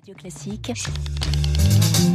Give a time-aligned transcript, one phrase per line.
[0.00, 0.72] Radio Classique,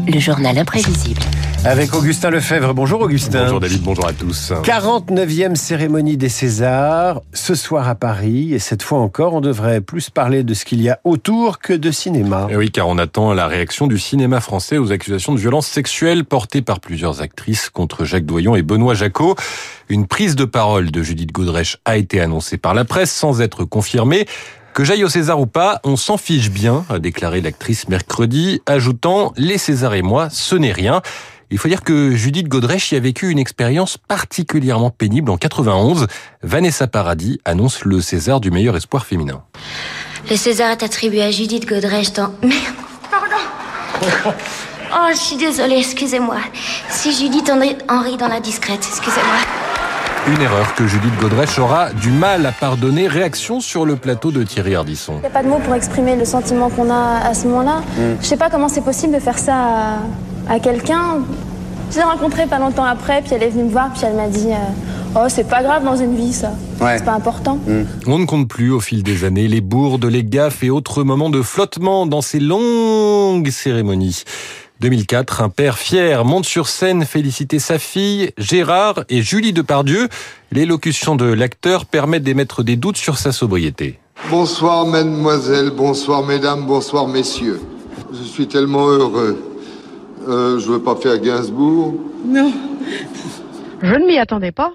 [0.08, 1.22] le journal imprévisible.
[1.64, 2.74] Avec Augustin Lefebvre.
[2.74, 3.44] Bonjour Augustin.
[3.44, 4.54] Bonjour David, bonjour à tous.
[4.64, 8.56] 49e cérémonie des Césars, ce soir à Paris.
[8.56, 11.74] Et cette fois encore, on devrait plus parler de ce qu'il y a autour que
[11.74, 12.48] de cinéma.
[12.50, 15.68] Et Eh oui, car on attend la réaction du cinéma français aux accusations de violence
[15.68, 19.36] sexuelle portées par plusieurs actrices contre Jacques Doyon et Benoît Jacot.
[19.90, 23.64] Une prise de parole de Judith Godrèche a été annoncée par la presse sans être
[23.64, 24.26] confirmée.
[24.76, 29.32] Que j'aille au César ou pas, on s'en fiche bien, a déclaré l'actrice mercredi, ajoutant
[29.38, 31.02] «Les Césars et moi, ce n'est rien».
[31.50, 36.08] Il faut dire que Judith Godrèche y a vécu une expérience particulièrement pénible en 91.
[36.44, 39.44] Vanessa Paradis annonce le César du meilleur espoir féminin.
[40.30, 42.34] Le César est attribué à Judith Godrèche dans...
[42.44, 42.76] Merde,
[43.10, 44.36] pardon.
[44.92, 46.40] Oh, je suis désolée, excusez-moi.
[46.90, 47.50] Si Judith
[47.88, 49.38] Henry dans la discrète, excusez-moi.
[50.28, 53.08] Une erreur que Judith Godrèche aura du mal à pardonner.
[53.08, 55.14] Réaction sur le plateau de Thierry Ardisson.
[55.18, 57.84] Il n'y a pas de mots pour exprimer le sentiment qu'on a à ce moment-là.
[58.22, 61.20] Je sais pas comment c'est possible de faire ça à, à quelqu'un.
[61.92, 64.28] Je l'ai rencontrée pas longtemps après, puis elle est venue me voir, puis elle m'a
[64.28, 66.52] dit euh, Oh, c'est pas grave dans une vie, ça.
[66.82, 66.98] Ouais.
[66.98, 67.60] C'est pas important.
[68.08, 71.30] On ne compte plus au fil des années les bourdes, les gaffes et autres moments
[71.30, 74.24] de flottement dans ces longues cérémonies.
[74.82, 80.10] 2004, un père fier monte sur scène féliciter sa fille, Gérard et Julie Depardieu.
[80.52, 84.00] L'élocution de l'acteur permet d'émettre des doutes sur sa sobriété.
[84.30, 87.62] Bonsoir mademoiselle, bonsoir mesdames, bonsoir messieurs.
[88.14, 89.38] Je suis tellement heureux.
[90.28, 91.96] Euh, je veux pas faire Gainsbourg.
[92.26, 92.52] Non.
[93.82, 94.72] Je ne m'y attendais pas.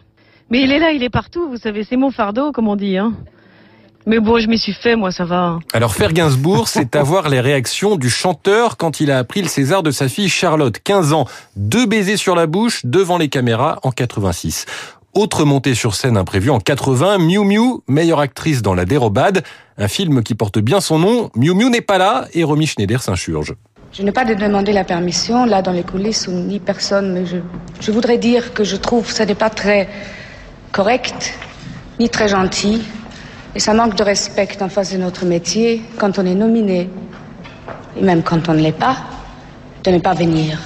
[0.51, 2.97] Mais il est là, il est partout, vous savez, c'est mon fardeau, comme on dit.
[2.97, 3.13] Hein.
[4.07, 5.59] Mais bon, je m'y suis fait, moi, ça va.
[5.73, 9.83] Alors faire Gainsbourg, c'est avoir les réactions du chanteur quand il a appris le César
[9.83, 11.27] de sa fille Charlotte, 15 ans.
[11.57, 14.67] Deux baisers sur la bouche devant les caméras en 86.
[15.13, 19.43] Autre montée sur scène imprévue en 80, Miu Miu, meilleure actrice dans La Dérobade,
[19.77, 21.31] un film qui porte bien son nom.
[21.35, 23.55] Miu Miu n'est pas là et Romy Schneider s'insurge.
[23.93, 27.27] Je n'ai pas de demander la permission, là, dans les coulisses, ou ni personne, mais
[27.27, 27.39] je,
[27.81, 29.89] je voudrais dire que je trouve que ce n'est pas très
[30.71, 31.35] correct,
[31.99, 32.83] ni très gentil,
[33.55, 36.89] et ça manque de respect en face de notre métier, quand on est nominé,
[37.97, 38.97] et même quand on ne l'est pas,
[39.85, 40.59] de ne pas venir.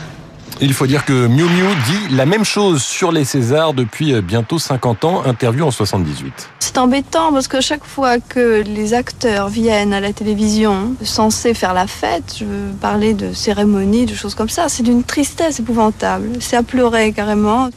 [0.60, 4.58] Il faut dire que Miu Miu dit la même chose sur les Césars depuis bientôt
[4.60, 6.32] 50 ans, interview en 78.
[6.60, 11.74] C'est embêtant parce que chaque fois que les acteurs viennent à la télévision censés faire
[11.74, 16.28] la fête, je veux parler de cérémonies, de choses comme ça, c'est d'une tristesse épouvantable.
[16.38, 17.70] C'est à pleurer carrément.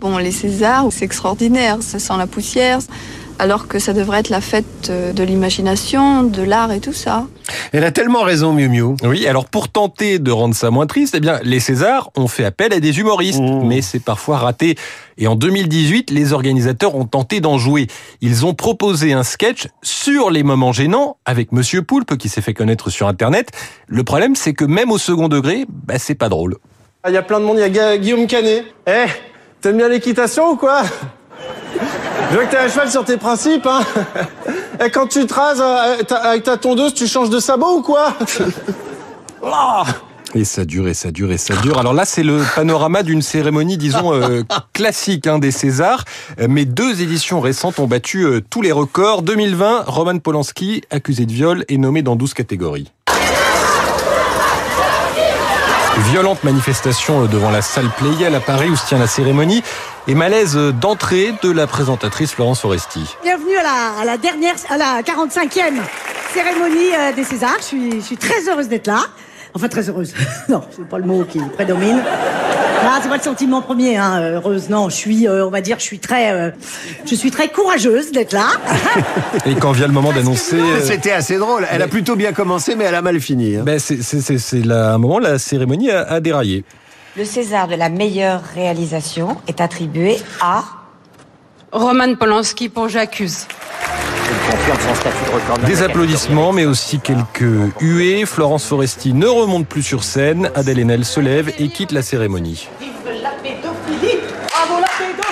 [0.00, 2.78] Bon, les Césars, c'est extraordinaire, ça sent la poussière,
[3.40, 7.26] alors que ça devrait être la fête de l'imagination, de l'art et tout ça.
[7.72, 8.94] Elle a tellement raison, Miu Miu.
[9.02, 12.44] Oui, alors pour tenter de rendre ça moins triste, eh bien, les Césars ont fait
[12.44, 13.66] appel à des humoristes, Mmh.
[13.66, 14.76] mais c'est parfois raté.
[15.16, 17.86] Et en 2018, les organisateurs ont tenté d'en jouer.
[18.20, 22.54] Ils ont proposé un sketch sur les moments gênants avec Monsieur Poulpe qui s'est fait
[22.54, 23.48] connaître sur Internet.
[23.88, 26.56] Le problème, c'est que même au second degré, bah, c'est pas drôle.
[27.08, 28.64] Il y a plein de monde, il y a Guillaume Canet.
[28.86, 29.06] Eh,
[29.62, 30.82] t'aimes bien l'équitation ou quoi?
[32.30, 33.80] Je vois que t'as un cheval sur tes principes, hein
[34.84, 38.14] Et quand tu te rases euh, avec ta tondeuse, tu changes de sabot ou quoi?
[40.34, 41.78] Et ça dure, et ça dure, et ça dure.
[41.78, 44.42] Alors là, c'est le panorama d'une cérémonie, disons, euh,
[44.72, 46.04] classique hein, des Césars.
[46.40, 49.22] Euh, Mais deux éditions récentes ont battu euh, tous les records.
[49.22, 52.92] 2020, Roman Polanski, accusé de viol, est nommé dans 12 catégories.
[56.10, 59.62] Violente manifestation euh, devant la salle Playel à Paris où se tient la cérémonie
[60.08, 63.16] et malaise euh, d'entrée de la présentatrice Florence Foresti.
[63.22, 65.80] Bienvenue à la, à la dernière, à la 45e
[66.34, 67.58] cérémonie euh, des Césars.
[67.58, 69.04] Je suis, je suis très heureuse d'être là.
[69.54, 70.12] Enfin, très heureuse.
[70.48, 72.02] non, c'est pas le mot qui prédomine.
[72.82, 74.20] Ah, c'est pas le sentiment premier, hein.
[74.20, 74.88] Heureuse, non.
[74.88, 76.50] Je suis, euh, on va dire, je suis très, euh,
[77.04, 78.46] je suis très courageuse d'être là.
[79.46, 80.56] Et quand vient le moment d'annoncer...
[80.58, 81.66] euh, C'était assez drôle.
[81.70, 83.56] Elle a plutôt bien commencé, mais elle a mal fini.
[83.56, 83.62] hein.
[83.64, 86.64] ben, c'est c'est- c'est- c'est là, un moment, la cérémonie a, a déraillé.
[87.16, 90.62] Le César de la meilleure réalisation est attribué à
[91.72, 93.46] Roman Polanski pour J'accuse.
[95.66, 98.24] Des applaudissements, mais aussi quelques huées.
[98.26, 100.50] Florence Foresti ne remonte plus sur scène.
[100.54, 102.68] Adèle Haenel se lève et quitte la cérémonie.
[102.80, 104.18] la pédophilie
[104.48, 105.29] Bravo la pédophilie Bravo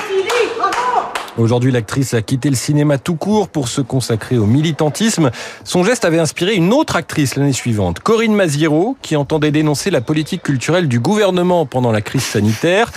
[1.39, 5.31] Aujourd'hui, l'actrice a quitté le cinéma tout court pour se consacrer au militantisme.
[5.63, 10.01] Son geste avait inspiré une autre actrice l'année suivante, Corinne Maziero, qui entendait dénoncer la
[10.01, 12.91] politique culturelle du gouvernement pendant la crise sanitaire.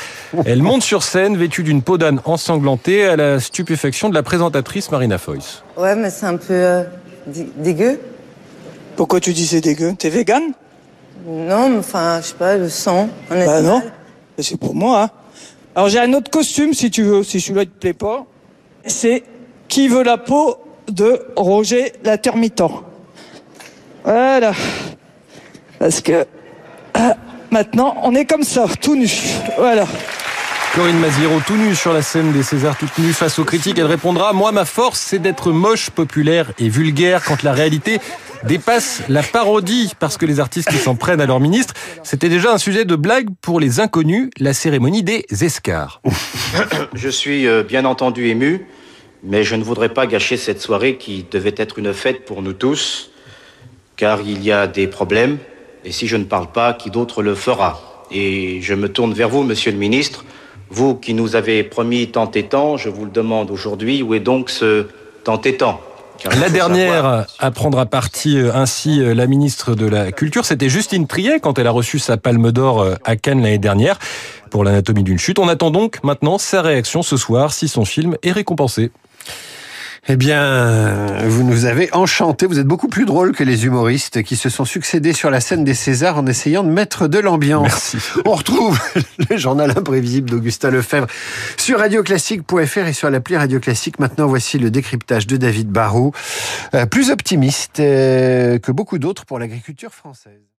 [0.46, 4.90] Elle monte sur scène vêtue d'une peau d'âne ensanglantée à la stupéfaction de la présentatrice
[4.90, 5.62] Marina Foïs.
[5.78, 6.84] Ouais, mais c'est un peu euh,
[7.28, 8.00] dé- dégueu.
[8.96, 9.94] Pourquoi tu dis c'est dégueu?
[9.96, 10.42] T'es vegan
[11.28, 13.08] Non, mais enfin, je sais pas, le sang.
[13.30, 13.84] Bah non.
[14.40, 15.10] C'est pour moi, hein.
[15.76, 18.26] Alors j'ai un autre costume si tu veux, si celui-là te plaît pas.
[18.86, 19.24] C'est
[19.68, 20.58] Qui veut la peau
[20.90, 22.64] de Roger l'intermittent.
[24.04, 24.54] Voilà.
[25.80, 26.26] Parce que
[26.94, 27.16] ah,
[27.50, 29.10] maintenant, on est comme ça, tout nu.
[29.58, 29.86] Voilà.
[30.74, 33.86] Corinne Maziero, tout nue sur la scène des Césars, toute nue face aux critiques, elle
[33.86, 38.00] répondra Moi, ma force, c'est d'être moche, populaire et vulgaire quand la réalité
[38.44, 41.74] dépasse la parodie, parce que les artistes qui s'en prennent à leur ministre,
[42.04, 46.02] c'était déjà un sujet de blague pour les inconnus, la cérémonie des escars.
[46.94, 48.66] Je suis euh, bien entendu ému,
[49.24, 52.54] mais je ne voudrais pas gâcher cette soirée qui devait être une fête pour nous
[52.54, 53.12] tous,
[53.96, 55.38] car il y a des problèmes,
[55.86, 58.06] et si je ne parle pas, qui d'autre le fera?
[58.12, 60.26] Et je me tourne vers vous, monsieur le ministre.
[60.70, 64.20] Vous qui nous avez promis tant et tant, je vous le demande aujourd'hui, où est
[64.20, 64.88] donc ce
[65.24, 65.82] tant et tant?
[66.30, 70.70] La dernière à prendre à partie euh, ainsi euh, la ministre de la Culture, c'était
[70.70, 73.98] Justine Triet quand elle a reçu sa palme d'or euh, à Cannes l'année dernière
[74.50, 75.40] pour l'anatomie d'une chute.
[75.40, 78.92] On attend donc maintenant sa réaction ce soir si son film est récompensé.
[80.08, 82.48] Eh bien, vous nous avez enchanté.
[82.48, 85.64] Vous êtes beaucoup plus drôle que les humoristes qui se sont succédés sur la scène
[85.64, 87.94] des Césars en essayant de mettre de l'ambiance.
[87.94, 87.98] Merci.
[88.26, 88.82] On retrouve
[89.30, 91.08] le journal imprévisible d'Augustin Lefebvre
[91.56, 94.00] sur radioclassique.fr et sur l'appli Radio Classique.
[94.00, 96.14] Maintenant, voici le décryptage de David Barrault,
[96.74, 100.42] euh, plus optimiste euh, que beaucoup d'autres pour l'agriculture française.